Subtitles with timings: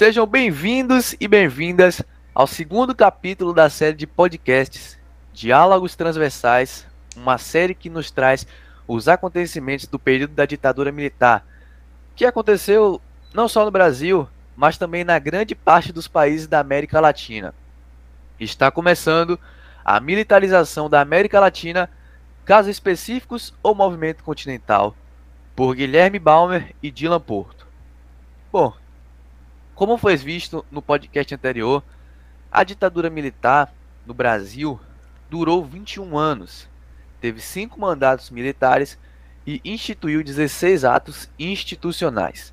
[0.00, 2.00] Sejam bem-vindos e bem-vindas
[2.34, 4.98] ao segundo capítulo da série de podcasts
[5.30, 8.46] Diálogos Transversais, uma série que nos traz
[8.88, 11.44] os acontecimentos do período da ditadura militar,
[12.16, 12.98] que aconteceu
[13.34, 14.26] não só no Brasil,
[14.56, 17.54] mas também na grande parte dos países da América Latina.
[18.40, 19.38] Está começando
[19.84, 21.90] a militarização da América Latina,
[22.46, 24.96] casos específicos ou movimento continental,
[25.54, 27.66] por Guilherme Balmer e Dylan Porto.
[28.50, 28.72] Bom,
[29.80, 31.82] como foi visto no podcast anterior,
[32.52, 33.72] a ditadura militar
[34.04, 34.78] no Brasil
[35.30, 36.68] durou 21 anos,
[37.18, 38.98] teve cinco mandatos militares
[39.46, 42.52] e instituiu 16 atos institucionais,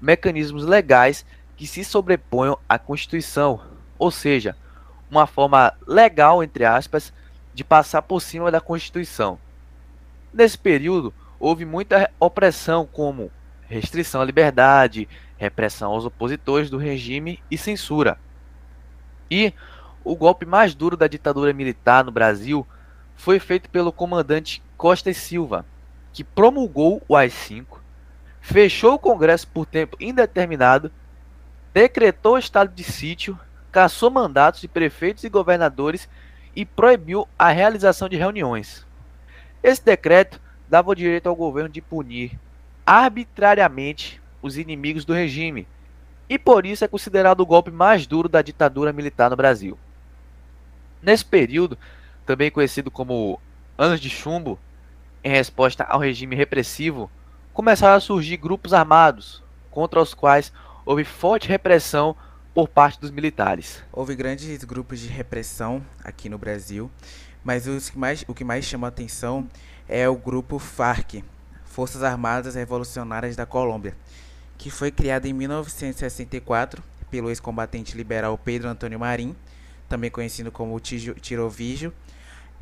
[0.00, 3.60] mecanismos legais que se sobreponham à Constituição,
[3.98, 4.56] ou seja,
[5.10, 7.12] uma forma legal, entre aspas,
[7.52, 9.38] de passar por cima da Constituição.
[10.32, 13.30] Nesse período, houve muita opressão, como
[13.68, 15.06] restrição à liberdade,
[15.44, 18.18] repressão aos opositores do regime e censura.
[19.30, 19.52] E
[20.02, 22.66] o golpe mais duro da ditadura militar no Brasil
[23.14, 25.64] foi feito pelo comandante Costa e Silva,
[26.12, 27.78] que promulgou o AI-5,
[28.40, 30.90] fechou o Congresso por tempo indeterminado,
[31.72, 33.38] decretou estado de sítio,
[33.72, 36.08] cassou mandatos de prefeitos e governadores
[36.54, 38.86] e proibiu a realização de reuniões.
[39.62, 42.38] Esse decreto dava o direito ao governo de punir
[42.86, 45.66] arbitrariamente os inimigos do regime,
[46.28, 49.78] e por isso é considerado o golpe mais duro da ditadura militar no Brasil.
[51.00, 51.78] Nesse período,
[52.26, 53.40] também conhecido como
[53.78, 54.58] Anos de Chumbo,
[55.22, 57.10] em resposta ao regime repressivo,
[57.54, 60.52] começaram a surgir grupos armados, contra os quais
[60.84, 62.14] houve forte repressão
[62.52, 63.82] por parte dos militares.
[63.90, 66.90] Houve grandes grupos de repressão aqui no Brasil,
[67.42, 69.48] mas mais, o que mais chama atenção
[69.88, 71.24] é o grupo FARC,
[71.64, 73.96] Forças Armadas Revolucionárias da Colômbia,
[74.64, 79.36] que foi criada em 1964 pelo ex-combatente liberal Pedro Antônio Marim,
[79.90, 81.92] também conhecido como Tirovígio,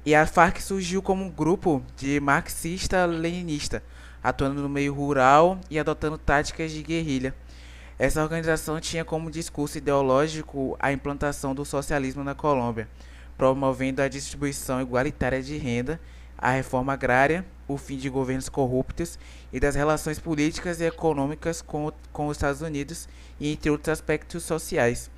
[0.05, 3.85] e a FARC surgiu como um grupo de marxista-leninista,
[4.21, 7.33] atuando no meio rural e adotando táticas de guerrilha.
[7.97, 12.89] Essa organização tinha como discurso ideológico a implantação do socialismo na Colômbia,
[13.39, 16.01] promovendo a distribuição igualitária de renda
[16.43, 19.19] a reforma agrária, o fim de governos corruptos
[19.53, 23.09] e das relações políticas e econômicas com, com os Estados Unidos
[23.41, 25.11] e entre outros aspectos sociais.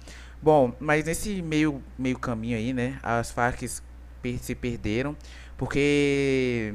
[0.42, 5.16] Bom, mas nesse meio, meio caminho aí, né, as Farc se perderam
[5.56, 6.75] porque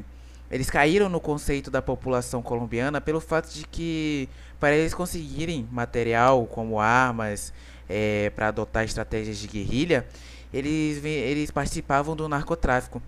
[0.50, 6.46] eles caíram no conceito da população colombiana pelo fato de que para eles conseguirem material
[6.46, 7.52] como armas
[7.88, 10.06] é, para adotar estratégias de guerrilha,
[10.52, 13.00] eles, eles participavam do narcotráfico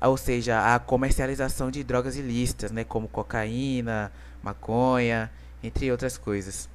[0.00, 5.30] ou seja, a comercialização de drogas ilícitas, né, como cocaína, maconha,
[5.62, 6.68] entre outras coisas.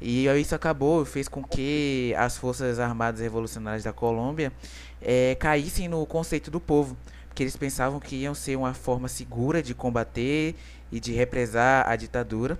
[0.00, 4.52] E isso acabou, fez com que as Forças Armadas Revolucionárias da Colômbia
[5.00, 6.96] é, caíssem no conceito do povo,
[7.28, 10.54] porque eles pensavam que iam ser uma forma segura de combater
[10.92, 12.58] e de represar a ditadura,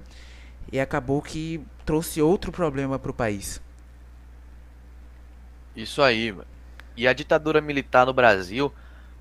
[0.73, 3.61] e acabou que trouxe outro problema para o país.
[5.77, 6.34] Isso aí.
[6.97, 8.73] E a ditadura militar no Brasil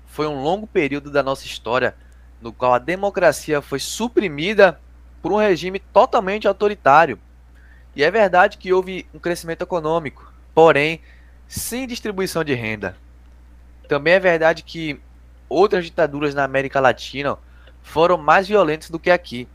[0.06, 1.94] foi um longo período da nossa história
[2.40, 4.80] no qual a democracia foi suprimida
[5.20, 7.18] por um regime totalmente autoritário.
[7.94, 11.00] E é verdade que houve um crescimento econômico, porém
[11.48, 12.96] sem distribuição de renda.
[13.88, 15.00] Também é verdade que
[15.48, 17.38] outras ditaduras na América Latina
[17.82, 19.48] foram mais violentas do que aqui.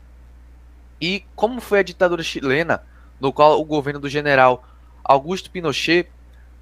[1.00, 2.82] E como foi a ditadura chilena,
[3.20, 4.64] no qual o governo do general
[5.04, 6.08] Augusto Pinochet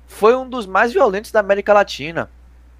[0.07, 2.29] foi um dos mais violentos da América Latina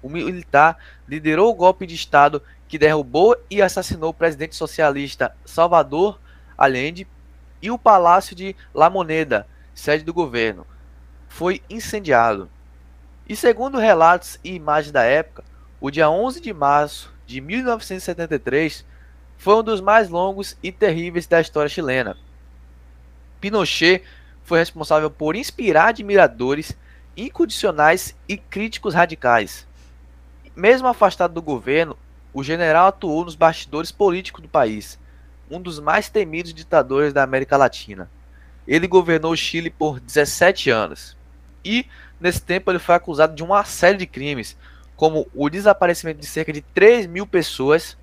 [0.01, 6.19] o militar liderou o golpe de Estado que derrubou e assassinou o presidente socialista Salvador
[6.57, 7.07] Allende
[7.61, 10.65] e o Palácio de La Moneda, sede do governo,
[11.27, 12.49] foi incendiado.
[13.27, 15.43] E segundo relatos e imagens da época,
[15.79, 18.85] o dia 11 de março de 1973
[19.37, 22.15] foi um dos mais longos e terríveis da história chilena.
[23.39, 24.03] Pinochet
[24.43, 26.77] foi responsável por inspirar admiradores
[27.15, 29.67] incondicionais e críticos radicais.
[30.55, 31.97] Mesmo afastado do governo,
[32.33, 34.99] o general atuou nos bastidores políticos do país,
[35.49, 38.09] um dos mais temidos ditadores da América Latina.
[38.67, 41.17] Ele governou o Chile por 17 anos.
[41.63, 41.85] E,
[42.19, 44.57] nesse tempo, ele foi acusado de uma série de crimes,
[44.95, 47.97] como o desaparecimento de cerca de 3 mil pessoas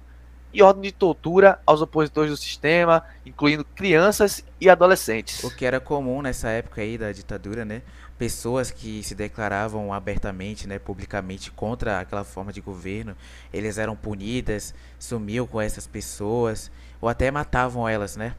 [0.53, 5.45] e ordem de tortura aos opositores do sistema, incluindo crianças e adolescentes.
[5.45, 7.83] O que era comum nessa época aí da ditadura, né?
[8.19, 13.17] Pessoas que se declaravam abertamente, né, publicamente contra aquela forma de governo,
[13.53, 16.70] eles eram punidas, sumiam com essas pessoas
[17.00, 18.35] ou até matavam elas, né?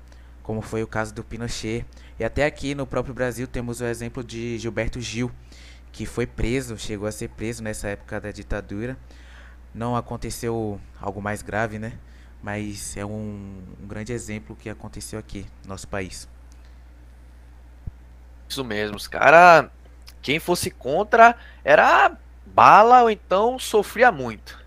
[0.50, 1.86] como foi o caso do Pinochet.
[2.20, 5.32] E até aqui no próprio Brasil temos o exemplo de Gilberto Gil,
[5.92, 8.98] que foi preso, chegou a ser preso nessa época da ditadura.
[9.76, 11.94] Não aconteceu algo mais grave, né?
[12.42, 16.28] Mas é um, um grande exemplo que aconteceu aqui no nosso país.
[18.50, 19.70] Isso mesmo, os caras,
[20.24, 22.18] quem fosse contra era
[22.48, 24.58] bala ou então sofria muito.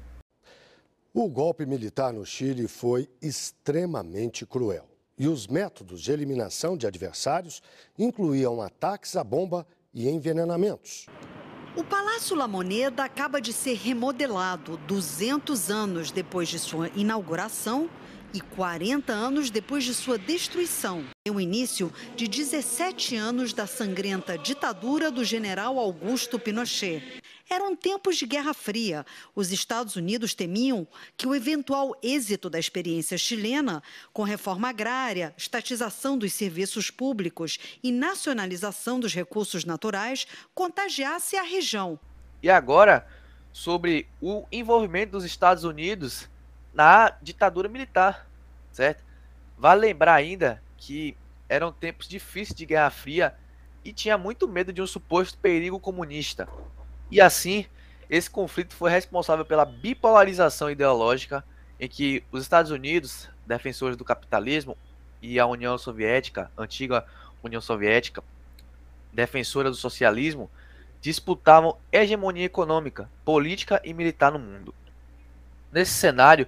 [1.12, 4.88] O golpe militar no Chile foi extremamente cruel.
[5.19, 7.61] E os métodos de eliminação de adversários
[7.99, 11.06] incluíam ataques à bomba e envenenamentos.
[11.76, 17.90] O Palácio La Moneda acaba de ser remodelado 200 anos depois de sua inauguração
[18.34, 21.05] e 40 anos depois de sua destruição.
[21.26, 27.23] É o início de 17 anos da sangrenta ditadura do general Augusto Pinochet.
[27.49, 29.05] Eram tempos de Guerra Fria.
[29.34, 30.87] Os Estados Unidos temiam
[31.17, 33.82] que o eventual êxito da experiência chilena,
[34.12, 42.00] com reforma agrária, estatização dos serviços públicos e nacionalização dos recursos naturais, contagiasse a região.
[42.43, 43.06] E agora,
[43.52, 46.31] sobre o envolvimento dos Estados Unidos
[46.72, 48.26] na ditadura militar,
[48.70, 49.04] certo?
[49.58, 51.16] Vale lembrar ainda que
[51.48, 53.34] eram tempos difíceis de Guerra Fria
[53.84, 56.48] e tinha muito medo de um suposto perigo comunista.
[57.10, 57.66] E assim,
[58.08, 61.44] esse conflito foi responsável pela bipolarização ideológica
[61.78, 64.76] em que os Estados Unidos, defensores do capitalismo,
[65.20, 67.06] e a União Soviética, antiga
[67.42, 68.22] União Soviética,
[69.12, 70.50] defensora do socialismo,
[71.00, 74.74] disputavam hegemonia econômica, política e militar no mundo.
[75.70, 76.46] Nesse cenário,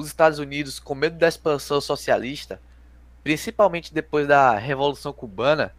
[0.00, 2.60] os Estados Unidos, com medo da expansão socialista,
[3.22, 5.74] principalmente depois da Revolução Cubana,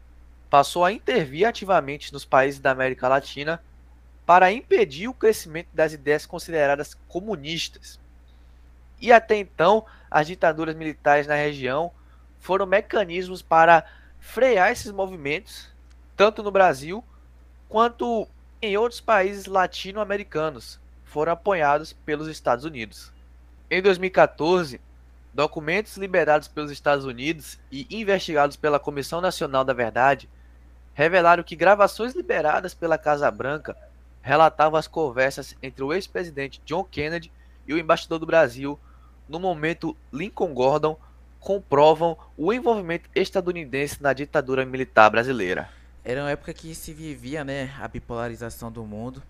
[0.49, 3.61] passou a intervir ativamente nos países da América Latina
[4.25, 7.99] para impedir o crescimento das ideias consideradas comunistas.
[8.99, 11.91] E até então, as ditaduras militares na região
[12.39, 13.85] foram mecanismos para
[14.19, 15.69] frear esses movimentos,
[16.15, 17.03] tanto no Brasil
[17.67, 18.27] quanto
[18.61, 23.11] em outros países latino-americanos, foram apoiados pelos Estados Unidos.
[23.73, 24.81] Em 2014,
[25.33, 30.29] documentos liberados pelos Estados Unidos e investigados pela Comissão Nacional da Verdade
[30.93, 33.77] revelaram que gravações liberadas pela Casa Branca
[34.21, 37.31] relatavam as conversas entre o ex-presidente John Kennedy
[37.65, 38.77] e o embaixador do Brasil
[39.29, 40.99] no momento Lincoln Gordon
[41.39, 45.69] comprovam o envolvimento estadunidense na ditadura militar brasileira.
[46.03, 49.23] Era uma época que se vivia, né, a bipolarização do mundo,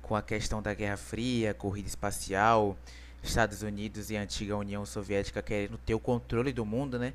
[0.00, 2.76] com a questão da Guerra Fria, corrida espacial,
[3.22, 7.12] Estados Unidos e a antiga União Soviética querendo ter o controle do mundo, né?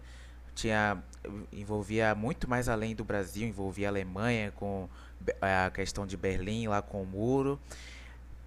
[0.54, 1.04] Tinha
[1.52, 4.88] envolvia muito mais além do Brasil, envolvia a Alemanha com
[5.42, 7.60] a questão de Berlim lá com o muro.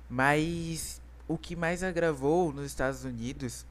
[0.08, 3.66] Mas o que mais agravou nos Estados Unidos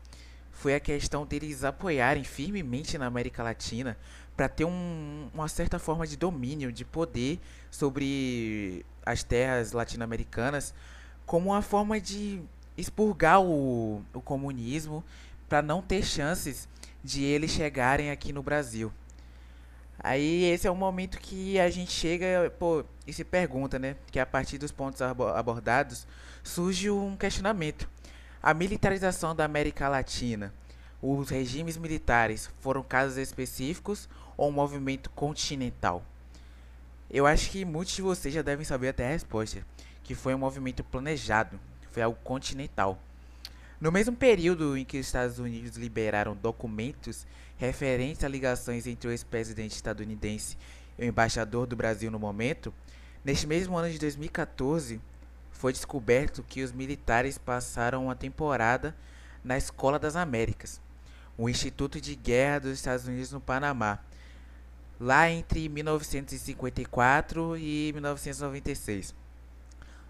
[0.52, 3.98] foi a questão deles apoiarem firmemente na América Latina
[4.36, 7.40] para ter um, uma certa forma de domínio, de poder
[7.72, 10.74] sobre as terras latino-americanas,
[11.26, 12.42] como uma forma de
[12.78, 15.04] expurgar o, o comunismo
[15.50, 16.68] para não ter chances
[17.04, 18.92] de eles chegarem aqui no Brasil.
[20.00, 23.96] Aí esse é o momento que a gente chega pô, e se pergunta, né?
[24.12, 26.06] Que a partir dos pontos abordados
[26.44, 27.90] surge um questionamento.
[28.42, 30.54] A militarização da América Latina,
[31.02, 36.06] os regimes militares foram casos específicos ou um movimento continental?
[37.10, 39.66] Eu acho que muitos de vocês já devem saber até a resposta,
[40.04, 41.60] que foi um movimento planejado,
[41.98, 43.02] foi algo continental.
[43.82, 47.26] No mesmo período em que os Estados Unidos liberaram documentos
[47.58, 50.56] referentes a ligações entre o ex-presidente estadunidense
[50.96, 52.72] e o embaixador do Brasil no momento,
[53.26, 55.02] neste mesmo ano de 2014,
[55.52, 58.96] foi descoberto que os militares passaram uma temporada
[59.44, 60.80] na Escola das Américas,
[61.36, 63.98] o Instituto de Guerra dos Estados Unidos no Panamá,
[65.00, 69.16] lá entre 1954 e 1996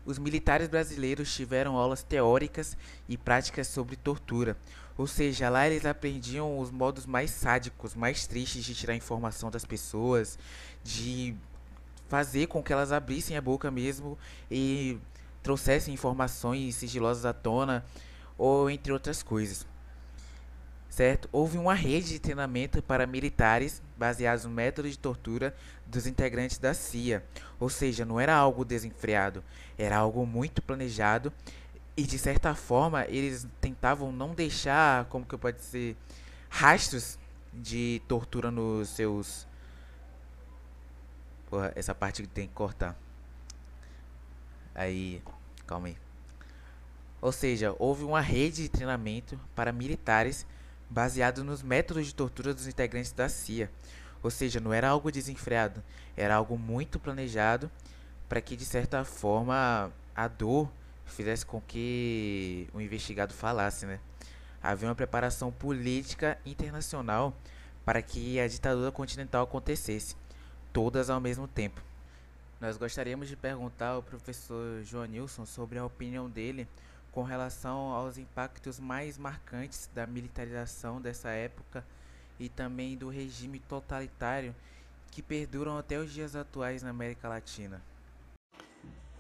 [0.08, 2.76] os militares brasileiros tiveram aulas teóricas
[3.08, 4.58] e práticas sobre tortura.
[4.98, 9.66] Ou seja, lá eles aprendiam os modos mais sádicos, mais tristes de tirar informação das
[9.66, 10.40] pessoas,
[10.84, 11.36] de
[12.08, 14.18] fazer com que elas abrissem a boca mesmo
[14.50, 14.98] e
[15.44, 17.86] trouxessem informações sigilosas à tona,
[18.38, 19.68] ou entre outras coisas
[20.98, 21.30] certo?
[21.32, 26.74] Houve uma rede de treinamento para militares baseados no método de tortura dos integrantes da
[26.74, 27.24] CIA.
[27.60, 29.44] Ou seja, não era algo desenfreado,
[29.78, 31.34] era algo muito planejado
[31.96, 35.96] e de certa forma eles tentavam não deixar, como que pode ser,
[36.50, 37.18] rastros
[37.54, 39.48] de tortura nos seus
[41.50, 42.96] Porra, essa parte que tem que cortar.
[44.76, 45.22] Aí,
[45.66, 45.98] calma aí.
[47.22, 50.46] Ou seja, houve uma rede de treinamento para militares
[50.90, 53.70] baseado nos métodos de tortura dos integrantes da CIA.
[54.24, 55.84] Ou seja, não era algo desenfreado,
[56.16, 57.70] era algo muito planejado
[58.28, 60.70] para que, de certa forma, a dor
[61.06, 64.00] fizesse com que o investigado falasse, né?
[64.62, 67.34] Havia uma preparação política internacional
[67.86, 70.16] para que a ditadura continental acontecesse,
[70.74, 71.82] todas ao mesmo tempo.
[72.60, 76.68] Nós gostaríamos de perguntar ao professor João Nilson sobre a opinião dele
[77.18, 81.84] com relação aos impactos mais marcantes da militarização dessa época
[82.40, 84.54] e também do regime totalitário
[85.10, 87.82] que perduram até os dias atuais na América Latina.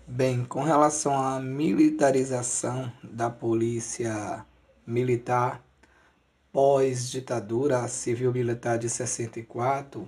[0.05, 4.45] Bem, com relação à militarização da polícia
[4.85, 5.59] militar
[6.53, 10.07] pós-ditadura civil-militar de 64,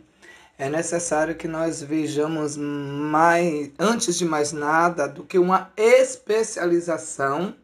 [0.59, 7.55] é necessário que nós vejamos mais, antes de mais nada, do que uma especialização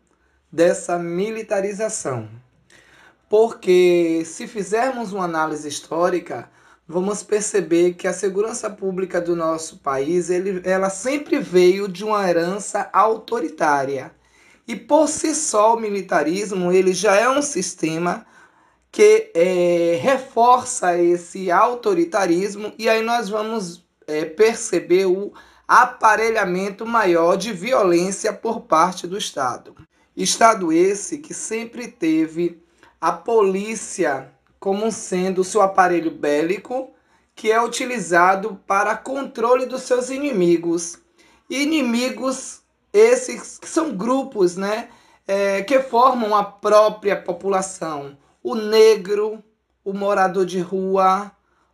[0.52, 2.30] dessa militarização.
[3.30, 6.50] Porque se fizermos uma análise histórica,
[6.88, 12.28] vamos perceber que a segurança pública do nosso país, ele, ela sempre veio de uma
[12.30, 14.12] herança autoritária.
[14.68, 18.26] E por si só o militarismo, ele já é um sistema
[18.92, 25.34] que é, reforça esse autoritarismo e aí nós vamos é, perceber o
[25.68, 29.76] aparelhamento maior de violência por parte do Estado.
[30.16, 32.64] Estado esse que sempre teve
[33.02, 36.92] a polícia como sendo seu aparelho bélico
[37.36, 40.98] que é utilizado para controle dos seus inimigos.
[41.50, 42.62] Inimigos
[42.94, 44.88] esses que são grupos né,
[45.28, 48.18] é, que formam a própria população.
[48.42, 49.44] O negro,
[49.84, 51.30] o morador de rua,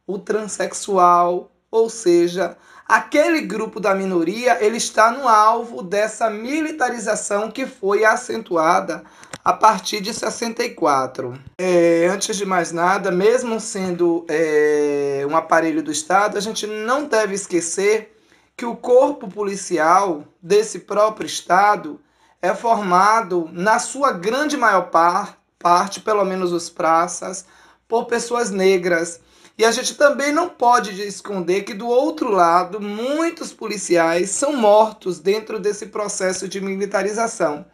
[0.08, 2.58] o transexual, ou seja,
[2.92, 9.02] aquele grupo da minoria, ele está no alvo dessa militarização que foi acentuada
[9.46, 11.40] a partir de 64.
[11.58, 17.06] É, antes de mais nada, mesmo sendo é, um aparelho do Estado, a gente não
[17.06, 18.14] deve esquecer
[18.58, 21.98] que o corpo policial desse próprio Estado
[22.42, 27.46] é formado, na sua grande maior par, parte, pelo menos os praças,
[27.88, 29.22] por pessoas negras
[29.58, 35.20] e a gente também não pode esconder que do outro lado, muitos policiais são mortos
[35.20, 37.66] dentro desse processo de militarização.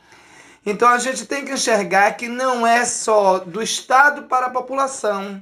[0.65, 5.41] Então a gente tem que enxergar que não é só do Estado para a população,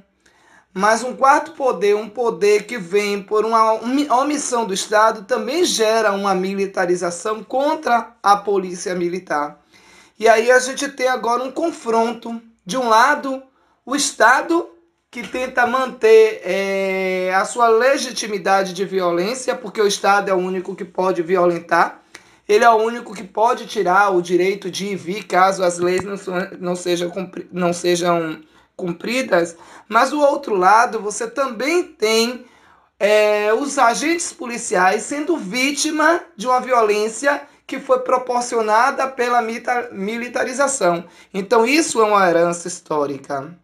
[0.72, 3.72] mas um quarto poder, um poder que vem por uma
[4.20, 9.58] omissão do Estado, também gera uma militarização contra a polícia militar.
[10.18, 12.40] E aí a gente tem agora um confronto.
[12.64, 13.42] De um lado,
[13.84, 14.68] o Estado
[15.10, 20.74] que tenta manter é, a sua legitimidade de violência, porque o Estado é o único
[20.74, 22.02] que pode violentar,
[22.48, 26.02] ele é o único que pode tirar o direito de ir vir caso as leis
[26.04, 26.16] não,
[26.60, 27.12] não, sejam,
[27.50, 28.40] não sejam
[28.76, 29.56] cumpridas,
[29.88, 32.44] mas do outro lado você também tem
[33.00, 39.42] é, os agentes policiais sendo vítima de uma violência que foi proporcionada pela
[39.90, 41.04] militarização.
[41.34, 43.58] Então, isso é uma herança histórica.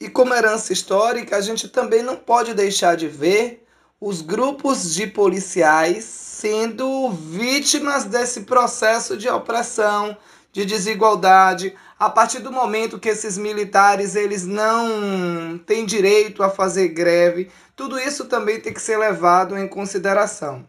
[0.00, 3.66] E como herança histórica, a gente também não pode deixar de ver
[4.00, 10.16] os grupos de policiais sendo vítimas desse processo de opressão,
[10.50, 16.88] de desigualdade, a partir do momento que esses militares eles não têm direito a fazer
[16.88, 20.66] greve, tudo isso também tem que ser levado em consideração.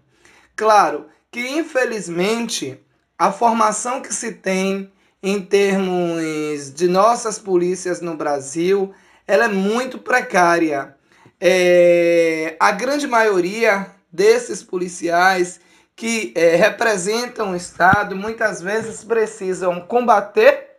[0.58, 2.78] Claro que infelizmente
[3.18, 4.92] a formação que se tem
[5.24, 8.94] em termos de nossas polícias no Brasil
[9.32, 10.94] ela é muito precária.
[11.40, 15.62] É, a grande maioria desses policiais
[15.96, 20.72] que é, representam o Estado muitas vezes precisam combater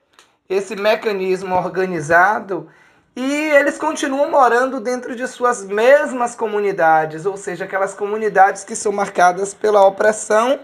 [0.50, 2.68] esse mecanismo organizado
[3.16, 8.92] e eles continuam morando dentro de suas mesmas comunidades, ou seja, aquelas comunidades que são
[8.92, 10.60] marcadas pela opressão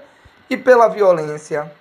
[0.50, 1.72] e pela violência.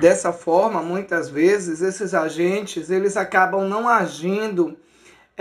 [0.00, 4.78] Dessa forma, muitas vezes esses agentes eles acabam não agindo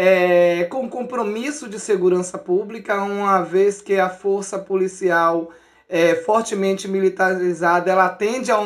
[0.02, 5.52] é, com compromisso de segurança pública, uma vez que a força policial
[5.90, 8.64] é fortemente militarizada, ela atende ao,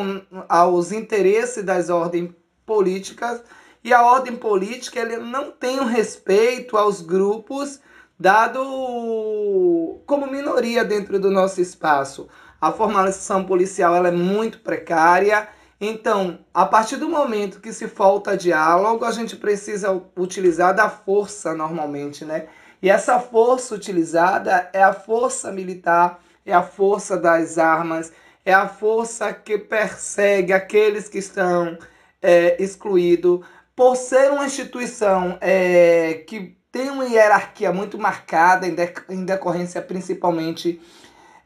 [0.47, 2.29] aos interesses das ordens
[2.63, 3.41] políticas
[3.83, 7.79] e a ordem política ele não tem o respeito aos grupos
[8.19, 12.27] dado como minoria dentro do nosso espaço.
[12.61, 15.49] A formação policial ela é muito precária
[15.87, 21.53] então, a partir do momento que se falta diálogo, a gente precisa utilizar da força
[21.53, 22.47] normalmente, né?
[22.81, 28.11] E essa força utilizada é a força militar, é a força das armas,
[28.45, 31.77] é a força que persegue aqueles que estão
[32.21, 33.39] é, excluídos,
[33.75, 38.75] por ser uma instituição é, que tem uma hierarquia muito marcada, em,
[39.09, 40.81] em decorrência principalmente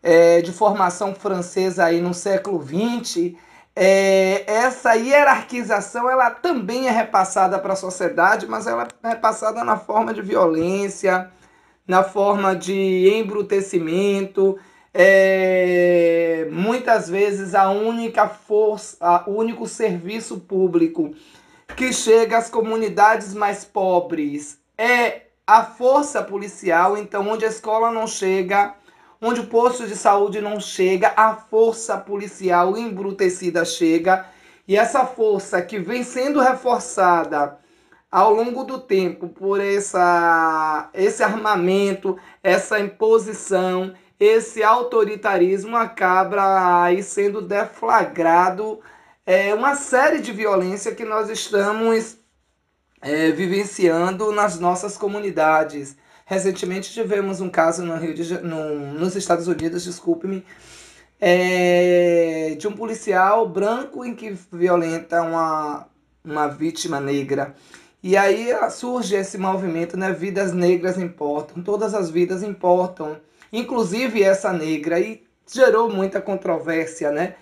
[0.02, 3.36] é, de formação francesa aí no século XX,
[3.80, 9.78] é, essa hierarquização ela também é repassada para a sociedade, mas ela é repassada na
[9.78, 11.30] forma de violência,
[11.88, 14.58] na forma de embrutecimento,
[14.92, 21.14] é, muitas vezes a única força, o único serviço público
[21.76, 28.08] que chega às comunidades mais pobres é a força policial, então onde a escola não
[28.08, 28.74] chega,
[29.22, 34.26] onde o posto de saúde não chega, a força policial embrutecida chega.
[34.68, 37.58] E essa força que vem sendo reforçada
[38.12, 47.42] ao longo do tempo por essa, esse armamento, essa imposição, esse autoritarismo acaba aí sendo
[47.42, 48.80] deflagrado
[49.26, 52.18] é, uma série de violência que nós estamos
[53.02, 55.98] é, vivenciando nas nossas comunidades.
[56.30, 60.44] Recentemente tivemos um caso no Rio de, no, nos Estados Unidos, desculpe-me,
[61.22, 65.88] é, de um policial branco em que violenta uma,
[66.22, 67.56] uma vítima negra.
[68.04, 70.12] E aí surge esse movimento, né?
[70.12, 73.16] Vidas negras importam, todas as vidas importam,
[73.52, 77.36] inclusive essa negra, e gerou muita controvérsia, né?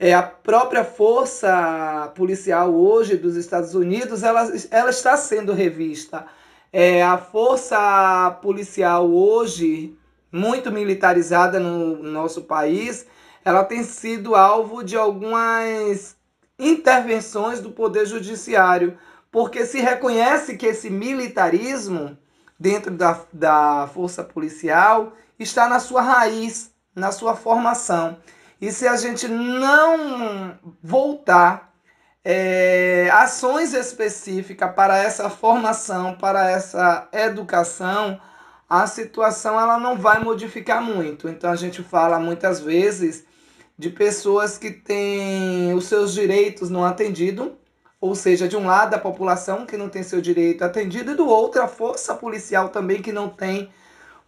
[0.00, 6.26] É, a própria força policial hoje dos Estados Unidos, ela, ela está sendo revista.
[6.72, 9.94] É, a força policial hoje,
[10.32, 13.06] muito militarizada no nosso país,
[13.44, 16.16] ela tem sido alvo de algumas
[16.58, 18.96] intervenções do Poder Judiciário,
[19.30, 22.16] porque se reconhece que esse militarismo
[22.58, 28.16] dentro da, da força policial está na sua raiz, na sua formação.
[28.60, 31.71] E se a gente não voltar
[32.24, 38.20] é, ações específicas para essa formação, para essa educação,
[38.68, 41.28] a situação ela não vai modificar muito.
[41.28, 43.24] Então a gente fala muitas vezes
[43.76, 47.50] de pessoas que têm os seus direitos não atendidos,
[48.00, 51.26] ou seja, de um lado a população que não tem seu direito atendido e do
[51.26, 53.70] outro a força policial também que não tem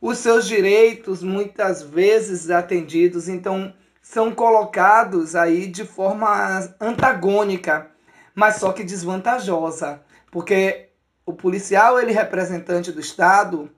[0.01, 3.29] os seus direitos muitas vezes atendidos.
[3.29, 3.73] Então
[4.05, 7.87] são colocados aí de forma antagônica,
[8.35, 10.91] mas só que desvantajosa, porque
[11.25, 13.71] o policial, ele representante do Estado,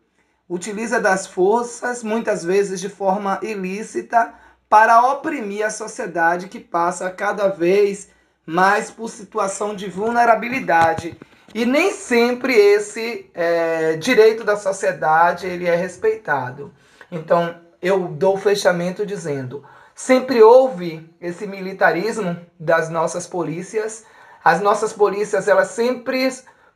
[0.49, 4.35] utiliza das forças, muitas vezes de forma ilícita,
[4.69, 8.09] para oprimir a sociedade que passa cada vez
[8.45, 11.17] mais por situação de vulnerabilidade.
[11.55, 16.75] E nem sempre esse é, direito da sociedade ele é respeitado.
[17.13, 19.65] Então, eu dou fechamento dizendo:
[19.99, 24.05] Sempre houve esse militarismo das nossas polícias.
[24.45, 26.31] As nossas polícias, elas sempre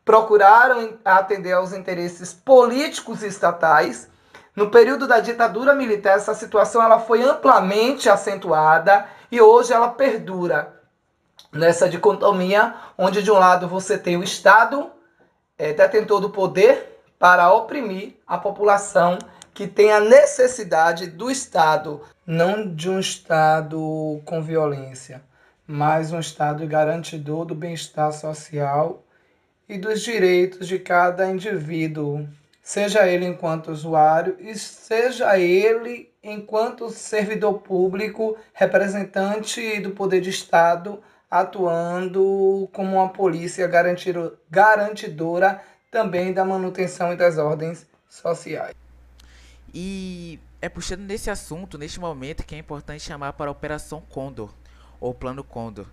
[0.07, 4.09] procuraram atender aos interesses políticos estatais.
[4.57, 10.81] No período da ditadura militar, essa situação ela foi amplamente acentuada e hoje ela perdura
[11.53, 14.91] nessa dicotomia, onde de um lado você tem o Estado
[15.59, 19.19] é, detentor do poder para oprimir a população
[19.61, 25.23] que tem a necessidade do Estado, não de um Estado com violência,
[25.67, 29.05] mas um Estado garantidor do bem-estar social
[29.69, 32.27] e dos direitos de cada indivíduo,
[32.63, 41.03] seja ele enquanto usuário e seja ele enquanto servidor público, representante do poder de Estado,
[41.31, 43.69] atuando como uma polícia
[44.51, 48.80] garantidora também da manutenção e das ordens sociais.
[49.73, 54.53] E é puxando nesse assunto, neste momento, que é importante chamar para a Operação Condor,
[55.01, 55.87] ou Plano Condor,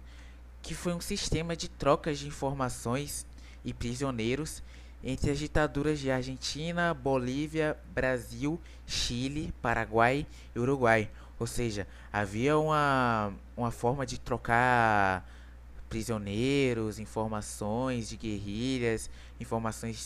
[0.61, 3.25] que foi um sistema de trocas de informações
[3.63, 4.63] e prisioneiros
[5.03, 11.09] entre as ditaduras de Argentina, Bolívia, Brasil, Chile, Paraguai e Uruguai.
[11.39, 15.23] Ou seja, havia uma, uma forma de trocar
[15.89, 19.97] prisioneiros, informações de guerrilhas, informações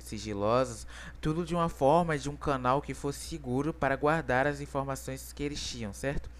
[0.00, 0.86] sigilosas,
[1.20, 5.42] tudo de uma forma, de um canal que fosse seguro para guardar as informações que
[5.42, 6.30] eles tinham, certo?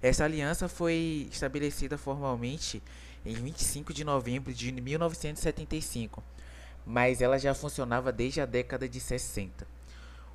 [0.00, 2.82] Essa aliança foi estabelecida formalmente
[3.24, 6.22] em 25 de novembro de 1975,
[6.86, 9.66] mas ela já funcionava desde a década de 60.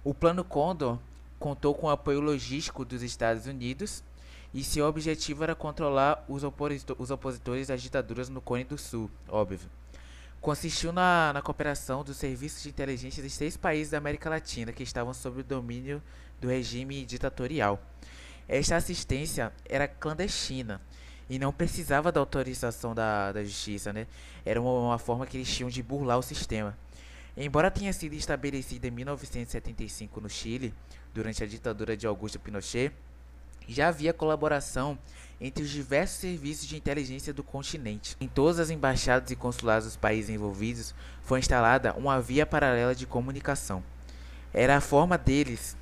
[0.03, 0.97] O Plano Condor
[1.37, 4.03] contou com o apoio logístico dos Estados Unidos
[4.53, 9.09] e seu objetivo era controlar os, opositor os opositores das ditaduras no Cone do Sul,
[9.27, 9.59] óbvio.
[10.41, 14.83] Consistiu na, na cooperação dos serviços de inteligência dos seis países da América Latina que
[14.83, 16.01] estavam sob o domínio
[16.39, 17.79] do regime ditatorial.
[18.47, 20.81] Esta assistência era clandestina
[21.29, 24.07] e não precisava da autorização da, da justiça, né?
[24.43, 26.75] Era uma, uma forma que eles tinham de burlar o sistema.
[27.37, 30.73] Embora tenha sido estabelecida em 1975 no Chile,
[31.13, 32.91] durante a ditadura de Augusto Pinochet,
[33.73, 34.97] já havia colaboração
[35.39, 38.17] entre os diversos serviços de inteligência do continente.
[38.19, 43.05] Em todas as embaixadas e consulados dos países envolvidos foi instalada uma via paralela de
[43.05, 43.83] comunicação.
[44.53, 45.77] Era a forma deles,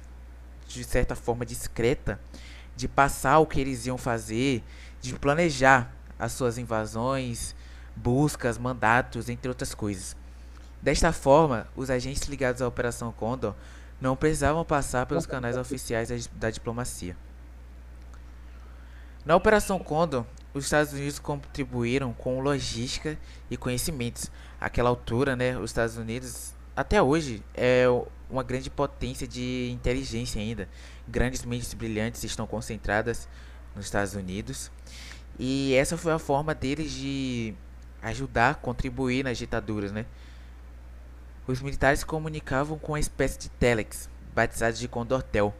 [0.67, 2.19] de certa forma discreta,
[2.75, 4.63] de passar o que eles iam fazer,
[5.01, 7.55] de planejar as suas invasões,
[7.95, 10.15] buscas, mandatos, entre outras coisas.
[10.81, 13.55] Desta forma, os agentes ligados à Operação Condor
[13.99, 17.17] não precisavam passar pelos canais oficiais da diplomacia.
[19.27, 23.19] Na Operação Condor, os Estados Unidos contribuíram com logística
[23.51, 24.31] e conhecimentos.
[24.57, 27.83] Aquela altura, né, os Estados Unidos até hoje é
[28.29, 30.69] uma grande potência de inteligência ainda.
[31.05, 33.27] Grandes mentes brilhantes estão concentradas
[33.75, 34.71] nos Estados Unidos.
[35.37, 37.53] E essa foi a forma deles de
[38.01, 40.05] ajudar, contribuir nas ditaduras, né?
[41.45, 45.53] Os militares comunicavam com uma espécie de telex, batizado de Condortel,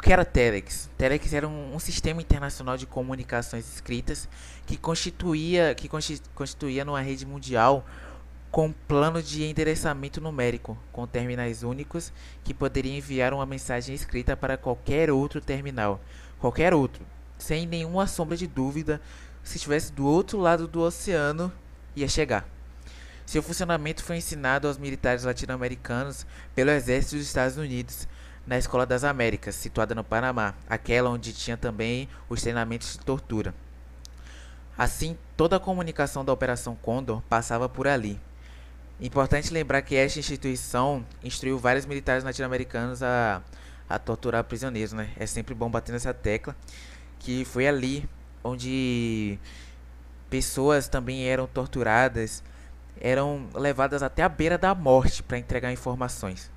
[0.00, 0.88] o que era Telex?
[0.96, 4.26] Telex era um, um, sistema internacional de comunicações escritas
[4.66, 5.90] que constituía, que
[6.34, 7.84] constituía numa rede mundial
[8.50, 14.56] com plano de endereçamento numérico, com terminais únicos que poderiam enviar uma mensagem escrita para
[14.56, 16.00] qualquer outro terminal,
[16.38, 17.04] qualquer outro,
[17.36, 19.02] sem nenhuma sombra de dúvida,
[19.44, 21.52] se estivesse do outro lado do oceano,
[21.94, 22.48] ia chegar.
[23.26, 28.08] Seu funcionamento foi ensinado aos militares latino-americanos pelo exército dos Estados Unidos
[28.50, 33.54] na Escola das Américas, situada no Panamá, aquela onde tinha também os treinamentos de tortura.
[34.76, 38.20] Assim, toda a comunicação da Operação Condor passava por ali.
[39.00, 43.40] Importante lembrar que esta instituição instruiu vários militares latino-americanos a,
[43.88, 45.10] a torturar prisioneiros, né?
[45.16, 46.56] É sempre bom bater nessa tecla,
[47.20, 48.08] que foi ali
[48.42, 49.38] onde
[50.28, 52.42] pessoas também eram torturadas,
[53.00, 56.50] eram levadas até a beira da morte para entregar informações.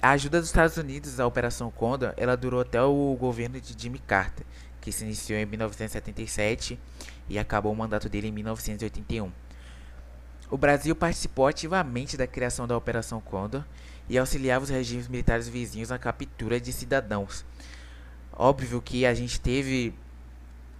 [0.00, 3.98] A ajuda dos Estados Unidos à Operação Condor, ela durou até o governo de Jimmy
[3.98, 4.44] Carter,
[4.80, 6.78] que se iniciou em 1977
[7.28, 9.32] e acabou o mandato dele em 1981.
[10.48, 13.64] O Brasil participou ativamente da criação da Operação Condor
[14.08, 17.44] e auxiliava os regimes militares vizinhos na captura de cidadãos.
[18.32, 19.92] Óbvio que a gente teve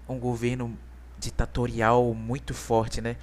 [0.08, 0.78] um governo
[1.18, 3.16] ditatorial muito forte, né?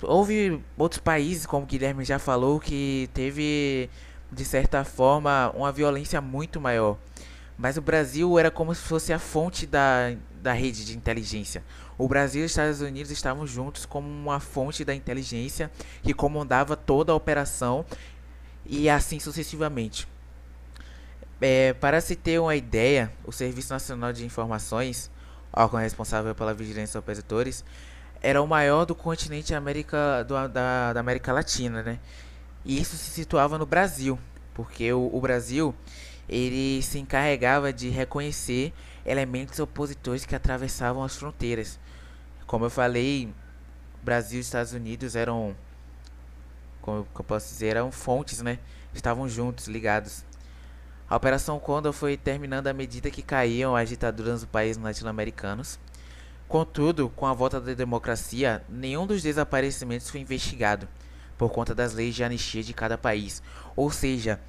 [0.00, 3.90] Houve outros países, como o Guilherme já falou, que teve
[4.30, 6.96] de certa forma, uma violência muito maior.
[7.56, 11.64] Mas o Brasil era como se fosse a fonte da, da rede de inteligência.
[11.96, 15.70] O Brasil e os Estados Unidos estavam juntos como uma fonte da inteligência
[16.02, 17.84] que comandava toda a operação
[18.64, 20.06] e assim sucessivamente.
[21.40, 25.10] É, para se ter uma ideia, o Serviço Nacional de Informações,
[25.52, 27.64] órgão responsável pela vigilância dos opositores,
[28.20, 31.98] era o maior do continente América, do, da, da América Latina, né?
[32.68, 34.18] E isso se situava no Brasil,
[34.52, 35.74] porque o, o Brasil
[36.28, 38.74] ele se encarregava de reconhecer
[39.06, 41.80] elementos opositores que atravessavam as fronteiras.
[42.46, 43.32] Como eu falei,
[44.02, 45.56] Brasil e Estados Unidos eram,
[46.82, 48.58] como eu posso dizer, eram fontes, né?
[48.92, 50.22] Estavam juntos, ligados.
[51.08, 55.80] A Operação Condor foi terminando à medida que caíam as ditaduras dos países latino-americanos.
[56.46, 60.86] Contudo, com a volta da democracia, nenhum dos desaparecimentos foi investigado
[61.38, 63.42] por conta das leis de anistia de cada país.
[63.76, 64.40] Ou seja,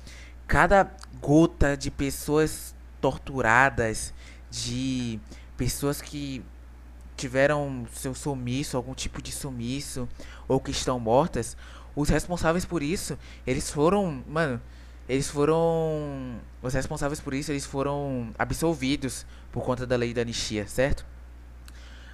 [0.47, 4.13] cada gota de pessoas torturadas,
[4.49, 5.19] de
[5.55, 6.43] pessoas que
[7.15, 10.09] tiveram seu sumiço, algum tipo de sumiço,
[10.47, 11.55] ou que estão mortas,
[11.95, 14.59] os responsáveis por isso, eles foram, mano,
[15.07, 20.67] eles foram, os responsáveis por isso, eles foram absolvidos por conta da lei da anistia,
[20.67, 21.05] certo?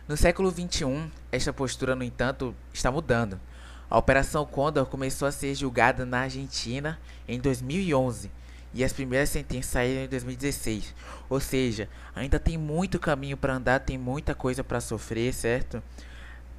[0.07, 3.39] No século 21, esta postura, no entanto, está mudando.
[3.89, 8.31] A Operação Condor começou a ser julgada na Argentina em 2011
[8.73, 10.93] e as primeiras sentenças saíram em 2016.
[11.29, 15.81] Ou seja, ainda tem muito caminho para andar, tem muita coisa para sofrer, certo?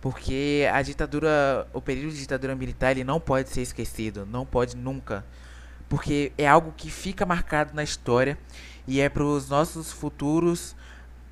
[0.00, 4.76] Porque a ditadura, o período de ditadura militar, ele não pode ser esquecido, não pode
[4.76, 5.24] nunca.
[5.88, 8.38] Porque é algo que fica marcado na história
[8.86, 10.76] e é para os nossos futuros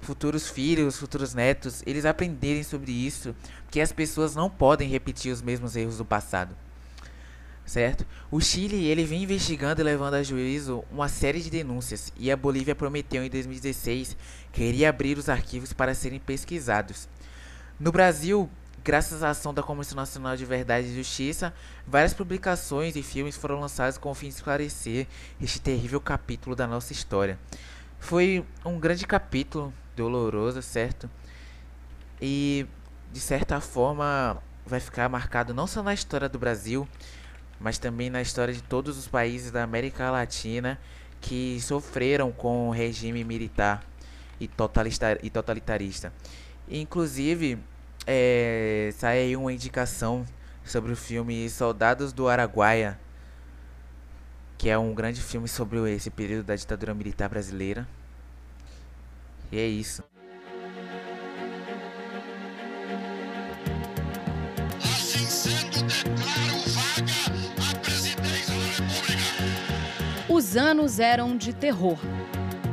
[0.05, 3.35] futuros filhos, futuros netos, eles aprenderem sobre isso,
[3.71, 6.55] que as pessoas não podem repetir os mesmos erros do passado.
[7.65, 8.07] Certo?
[8.31, 12.37] O Chile ele vem investigando e levando a juízo uma série de denúncias e a
[12.37, 14.17] Bolívia prometeu em 2016
[14.53, 17.09] que iria abrir os arquivos para serem pesquisados.
[17.81, 18.51] No Brasil,
[18.85, 21.55] graças à ação da Comissão Nacional de Verdade e Justiça,
[21.87, 25.07] várias publicações e filmes foram lançados com o fim de esclarecer
[25.41, 27.39] este terrível capítulo da nossa história.
[27.99, 31.09] Foi um grande capítulo doloroso, certo?
[32.21, 32.67] e
[33.13, 36.89] de certa forma vai ficar marcado não só na história do Brasil,
[37.61, 40.79] mas também na história de todos os países da América Latina
[41.21, 43.85] que sofreram com o regime militar
[44.41, 46.13] e totalitarista.
[46.69, 47.59] Inclusive,
[48.07, 50.25] é, sai uma indicação
[50.65, 52.99] sobre o filme Soldados do Araguaia,
[54.57, 57.87] que é um grande filme sobre esse período da ditadura militar brasileira.
[59.55, 60.03] E é isso.
[64.83, 69.23] Assim sendo, declaro vaga a presidência da República.
[70.29, 71.97] Os anos eram de terror.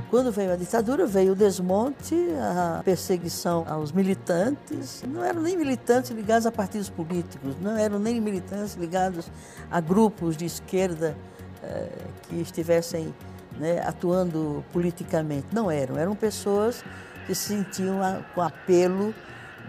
[0.09, 5.03] Quando veio a ditadura, veio o desmonte, a perseguição aos militantes.
[5.07, 9.31] Não eram nem militantes ligados a partidos políticos, não eram nem militantes ligados
[9.69, 11.15] a grupos de esquerda
[11.61, 11.89] eh,
[12.23, 13.13] que estivessem
[13.57, 15.47] né, atuando politicamente.
[15.51, 16.83] Não eram, eram pessoas
[17.25, 19.13] que se sentiam a, com apelo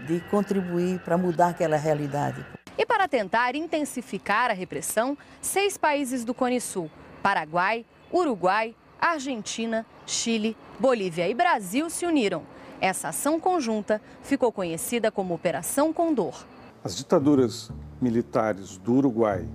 [0.07, 2.45] de contribuir para mudar aquela realidade.
[2.77, 6.89] E para tentar intensificar a repressão, seis países do Cone Sul,
[7.21, 12.43] Paraguai, Uruguai, Argentina, Chile, Bolívia e Brasil se uniram.
[12.81, 16.45] Essa ação conjunta ficou conhecida como Operação Condor.
[16.83, 19.47] As ditaduras militares do Uruguai,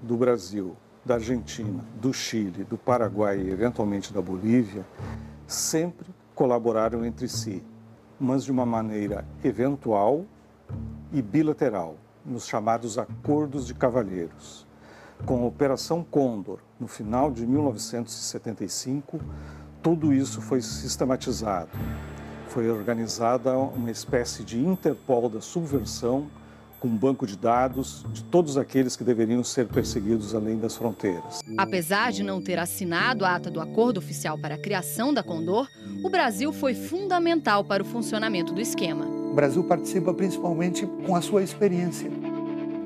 [0.00, 4.84] do Brasil, da Argentina, do Chile, do Paraguai e eventualmente da Bolívia
[5.46, 7.62] sempre colaboraram entre si,
[8.18, 10.24] mas de uma maneira eventual
[11.12, 14.66] e bilateral, nos chamados Acordos de Cavalheiros.
[15.26, 19.20] Com a Operação Condor, no final de 1975,
[19.82, 21.70] tudo isso foi sistematizado.
[22.48, 26.28] Foi organizada uma espécie de Interpol da subversão,
[26.80, 31.40] com um banco de dados de todos aqueles que deveriam ser perseguidos além das fronteiras.
[31.56, 35.68] Apesar de não ter assinado a ata do acordo oficial para a criação da Condor,
[36.02, 39.04] o Brasil foi fundamental para o funcionamento do esquema.
[39.04, 42.10] O Brasil participa principalmente com a sua experiência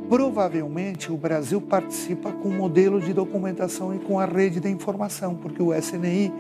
[0.09, 5.35] Provavelmente o Brasil participa com o modelo de documentação e com a rede de informação,
[5.35, 6.33] porque o SNI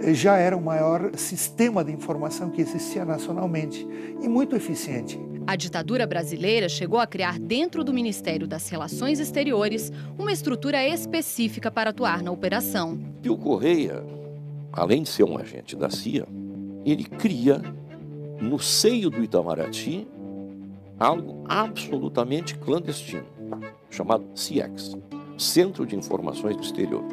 [0.00, 3.86] eh, já era o maior sistema de informação que existia nacionalmente
[4.22, 5.20] e muito eficiente.
[5.46, 11.70] A ditadura brasileira chegou a criar dentro do Ministério das Relações Exteriores uma estrutura específica
[11.70, 12.98] para atuar na operação.
[13.22, 14.04] E o Correia,
[14.72, 16.26] além de ser um agente da CIA,
[16.84, 17.60] ele cria
[18.40, 20.06] no seio do Itamaraty
[20.98, 23.26] algo absolutamente clandestino,
[23.90, 24.96] chamado CIEX
[25.36, 27.04] Centro de Informações do Exterior.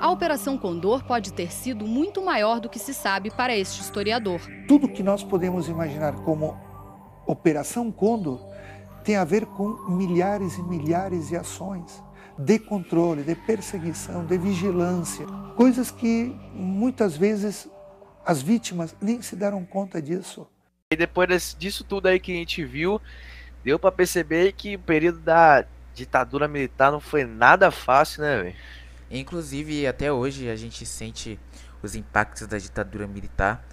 [0.00, 4.40] A Operação Condor pode ter sido muito maior do que se sabe para este historiador.
[4.68, 6.56] Tudo que nós podemos imaginar como
[7.26, 8.40] Operação Condor
[9.04, 12.02] tem a ver com milhares e milhares de ações
[12.38, 17.68] de controle, de perseguição, de vigilância, coisas que muitas vezes
[18.24, 20.46] as vítimas nem se deram conta disso.
[20.92, 23.00] E depois disso tudo aí que a gente viu,
[23.64, 28.56] deu para perceber que o período da ditadura militar não foi nada fácil, né, velho?
[29.10, 31.38] Inclusive, até hoje a gente sente
[31.82, 33.64] os impactos da ditadura militar,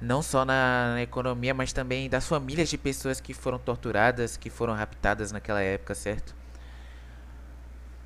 [0.00, 4.50] não só na, na, economia, mas também das famílias de pessoas que foram torturadas, que
[4.50, 6.34] foram raptadas naquela época, certo?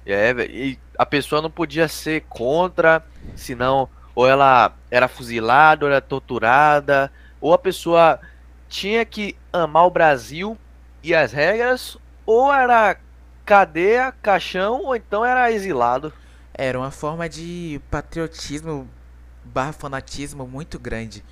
[0.06, 3.04] É, e a pessoa não podia ser contra,
[3.36, 8.18] senão ou ela era fuzilada, ou era torturada, ou a pessoa
[8.68, 10.56] tinha que amar o Brasil
[11.02, 11.96] e as regras,
[12.26, 12.96] ou era
[13.44, 16.12] cadeia, caixão, ou então era exilado.
[16.52, 18.88] Era uma forma de patriotismo
[19.44, 21.24] barra fanatismo muito grande.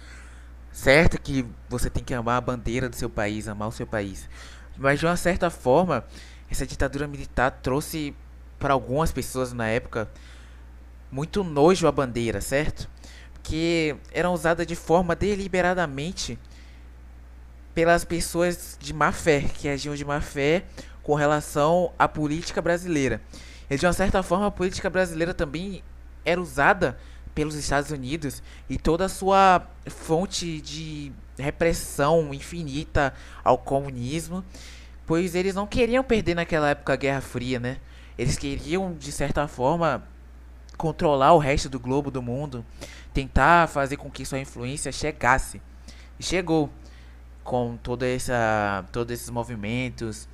[0.77, 4.29] Certo que você tem que amar a bandeira do seu país, amar o seu país.
[4.77, 6.05] Mas de uma certa forma,
[6.51, 8.15] essa ditadura militar trouxe
[8.59, 10.07] para algumas pessoas na época
[11.11, 12.91] muito nojo à bandeira, certo?
[13.43, 16.39] Que era usada de forma deliberadamente
[17.75, 20.67] pelas pessoas de má fé, que agiam de má fé
[21.03, 23.23] com relação à política brasileira.
[23.71, 25.83] E de uma certa forma, a política brasileira também
[26.23, 26.99] era usada
[27.37, 33.13] pelos Estados Unidos e toda a sua fonte de repressão infinita
[33.45, 34.43] ao comunismo,
[35.07, 37.77] pois eles não queriam perder naquela época a Guerra Fria, né?
[38.17, 40.03] Eles queriam, de certa forma,
[40.79, 42.65] controlar o resto do globo, do mundo,
[43.13, 45.61] tentar fazer com que sua influência chegasse.
[46.19, 46.71] E chegou
[47.45, 50.27] com toda essa, todos esses movimentos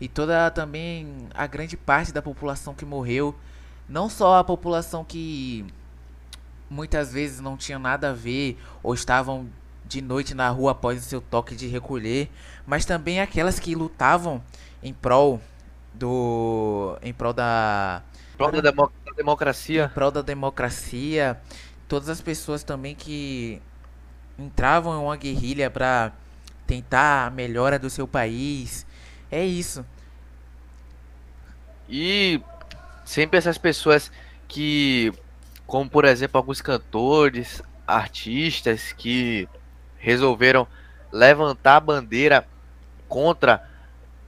[0.00, 3.34] e toda também a grande parte da população que morreu,
[3.88, 5.66] não só a população que
[6.74, 9.48] muitas vezes não tinha nada a ver ou estavam
[9.86, 12.30] de noite na rua após o seu toque de recolher,
[12.66, 14.42] mas também aquelas que lutavam
[14.82, 15.40] em prol
[15.92, 18.02] do em prol da
[18.34, 21.40] em prol da, da democracia, em prol da democracia,
[21.86, 23.62] todas as pessoas também que
[24.38, 26.12] entravam em uma guerrilha para
[26.66, 28.84] tentar a melhora do seu país.
[29.30, 29.84] É isso.
[31.88, 32.40] E
[33.04, 34.10] sempre essas pessoas
[34.48, 35.12] que,
[35.74, 39.48] como por exemplo, alguns cantores, artistas que
[39.98, 40.68] resolveram
[41.10, 42.46] levantar a bandeira
[43.08, 43.68] contra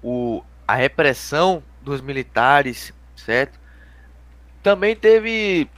[0.02, 3.60] o, a repressão dos militares, certo?
[4.60, 5.70] Também teve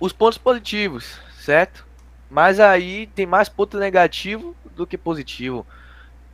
[0.00, 1.86] os pontos positivos, certo?
[2.30, 5.66] Mas aí tem mais ponto negativo do que positivo.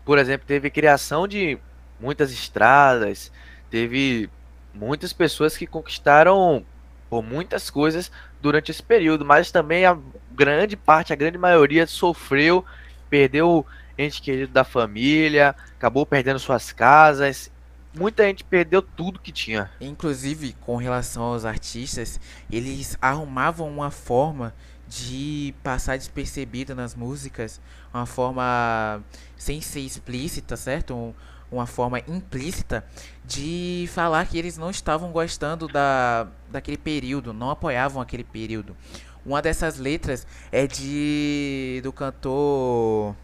[0.04, 1.58] Por exemplo, teve criação de
[1.98, 3.32] muitas estradas,
[3.68, 4.30] teve
[4.72, 6.64] muitas pessoas que conquistaram
[7.08, 9.96] por muitas coisas durante esse período, mas também a
[10.32, 12.64] grande parte, a grande maioria sofreu,
[13.08, 13.64] perdeu
[13.98, 17.50] ente querido da família, acabou perdendo suas casas.
[17.94, 19.70] Muita gente perdeu tudo que tinha.
[19.80, 24.54] Inclusive, com relação aos artistas, eles arrumavam uma forma
[24.86, 27.60] de passar despercebido nas músicas,
[27.92, 29.02] uma forma
[29.36, 31.14] sem ser explícita, certo?
[31.50, 32.84] Um, uma forma implícita
[33.24, 38.76] de falar que eles não estavam gostando da, daquele período, não apoiavam aquele período.
[39.24, 43.14] Uma dessas letras é de do cantor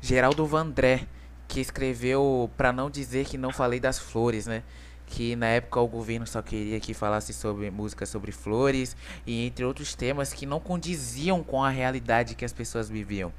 [0.00, 1.06] Geraldo Vandré,
[1.46, 4.64] que escreveu para não dizer que não falei das flores, né?
[5.06, 9.64] Que na época o governo só queria que falasse sobre música sobre flores e entre
[9.64, 13.32] outros temas que não condiziam com a realidade que as pessoas viviam.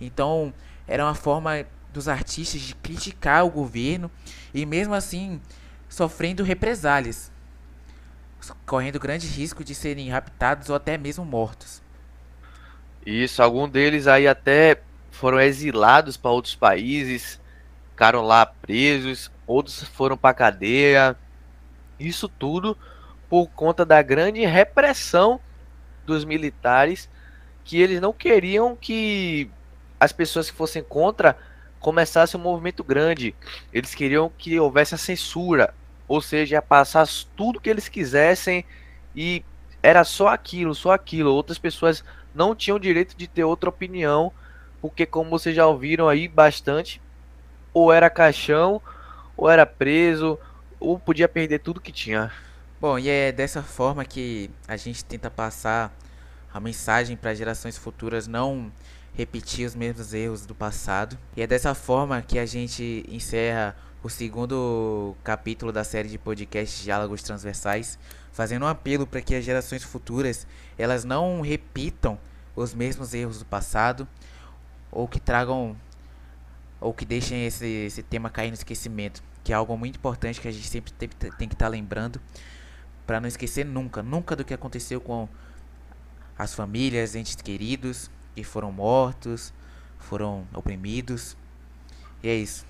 [0.00, 0.52] Então,
[0.86, 4.10] era uma forma dos artistas de criticar o governo
[4.52, 5.40] e mesmo assim
[5.88, 7.32] sofrendo represálias,
[8.66, 11.82] correndo grande risco de serem raptados ou até mesmo mortos.
[13.04, 17.40] Isso, alguns deles aí até foram exilados para outros países,
[17.90, 21.16] ficaram lá presos, outros foram para cadeia.
[21.98, 22.76] Isso tudo
[23.26, 25.40] por conta da grande repressão
[26.04, 27.08] dos militares
[27.64, 29.50] que eles não queriam que
[29.98, 31.36] as pessoas que fossem contra
[31.80, 33.34] começasse um movimento grande.
[33.72, 35.74] Eles queriam que houvesse a censura,
[36.08, 38.64] ou seja, passar tudo que eles quisessem
[39.14, 39.44] e
[39.82, 41.32] era só aquilo, só aquilo.
[41.32, 44.32] Outras pessoas não tinham direito de ter outra opinião,
[44.80, 47.00] porque como vocês já ouviram aí bastante,
[47.72, 48.80] ou era caixão,
[49.36, 50.38] ou era preso,
[50.78, 52.32] ou podia perder tudo que tinha.
[52.80, 55.94] Bom, e é dessa forma que a gente tenta passar
[56.52, 58.70] a mensagem para gerações futuras não
[59.16, 61.18] repetir os mesmos erros do passado.
[61.34, 66.84] E é dessa forma que a gente encerra o segundo capítulo da série de podcasts
[66.84, 67.98] Diálogos Transversais,
[68.30, 72.18] fazendo um apelo para que as gerações futuras elas não repitam
[72.54, 74.06] os mesmos erros do passado
[74.92, 75.74] ou que tragam
[76.78, 80.46] ou que deixem esse, esse tema cair no esquecimento, que é algo muito importante que
[80.46, 82.20] a gente sempre tem, tem que estar tá lembrando
[83.06, 85.26] para não esquecer nunca, nunca do que aconteceu com
[86.38, 89.52] as famílias, entes queridos, que foram mortos,
[89.98, 91.36] foram oprimidos.
[92.22, 92.66] E é isso.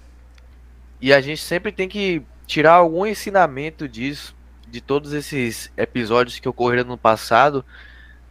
[1.00, 4.34] E a gente sempre tem que tirar algum ensinamento disso,
[4.68, 7.64] de todos esses episódios que ocorreram no passado,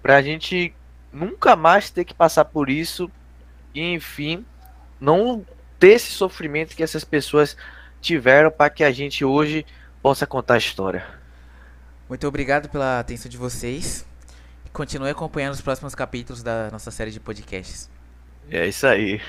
[0.02, 0.74] para a gente
[1.12, 3.12] nunca mais ter que passar por isso
[3.74, 4.46] e, enfim,
[5.00, 5.46] não
[5.78, 7.58] ter esse sofrimento que essas pessoas
[8.02, 9.66] tiveram para que a gente hoje
[10.02, 11.06] possa contar a história.
[12.08, 14.06] Muito obrigado pela atenção de vocês.
[14.76, 17.90] Continue acompanhando os próximos capítulos da nossa série de podcasts.
[18.52, 19.22] É isso aí.